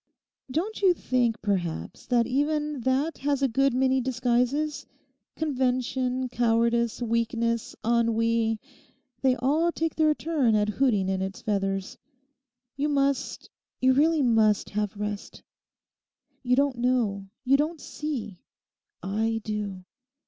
'Don't 0.49 0.81
you 0.81 0.95
think, 0.95 1.39
perhaps, 1.43 2.07
that 2.07 2.25
even 2.25 2.79
that 2.81 3.19
has 3.19 3.43
a 3.43 3.47
good 3.47 3.71
many 3.71 4.01
disguises—convention, 4.01 6.27
cowardice, 6.29 7.03
weakness, 7.03 7.75
ennui; 7.85 8.59
they 9.21 9.35
all 9.35 9.71
take 9.71 9.95
their 9.95 10.15
turn 10.15 10.55
at 10.55 10.69
hooting 10.69 11.07
in 11.07 11.21
its 11.21 11.43
feathers? 11.43 11.99
You 12.75 12.89
must, 12.89 13.47
you 13.79 13.93
really 13.93 14.23
must 14.23 14.71
have 14.71 14.97
rest. 14.97 15.43
You 16.41 16.55
don't 16.55 16.79
know; 16.79 17.27
you 17.45 17.55
don't 17.55 17.79
see; 17.79 18.39
I 19.03 19.39
do. 19.43 19.83